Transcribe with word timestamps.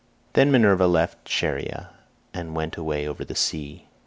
Then 0.33 0.51
Minerva 0.51 0.87
left 0.87 1.29
Scheria 1.29 1.89
and 2.33 2.55
went 2.55 2.75
away 2.75 3.07
over 3.07 3.23
the 3.23 3.35
sea. 3.35 3.85